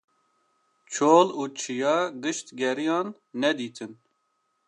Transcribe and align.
Çol 0.93 1.27
û 1.41 1.43
çiya 1.59 1.97
gişt 2.23 2.47
geriyan 2.59 3.07
nedîtin. 3.41 3.91